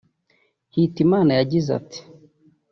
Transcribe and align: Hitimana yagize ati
Hitimana 0.75 1.31
yagize 1.39 1.69
ati 1.79 1.99